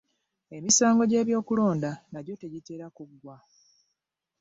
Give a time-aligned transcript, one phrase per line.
[0.57, 3.37] Emisango gy'eby'okulonda nagyo tegitera kuggwa.